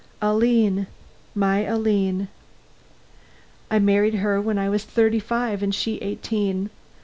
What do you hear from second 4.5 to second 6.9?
I was thirty five and she eighteen.